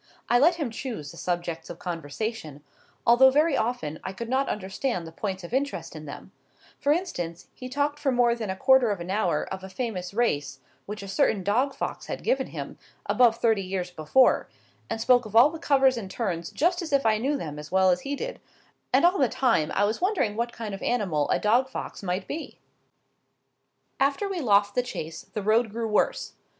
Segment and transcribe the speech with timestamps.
[0.29, 2.63] I let him choose the subjects of conversation,
[3.05, 6.31] although very often I could not understand the points of interest in them:
[6.79, 10.11] for instance, he talked for more than a quarter of an hour of a famous
[10.11, 14.49] race which a certain dog fox had given him, above thirty years before;
[14.89, 17.71] and spoke of all the covers and turns just as if I knew them as
[17.71, 18.41] well as he did;
[18.91, 22.01] and all the time I was wondering what kind of an animal a dog fox
[22.01, 22.57] might be.
[23.99, 26.33] After we left the Chase, the road grew worse.